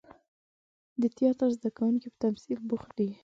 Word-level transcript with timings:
د 1.01 1.03
تیاتر 1.17 1.49
زده 1.57 1.69
کوونکي 1.77 2.07
په 2.11 2.17
تمثیل 2.23 2.59
بوخت 2.69 2.91
دي. 2.97 3.09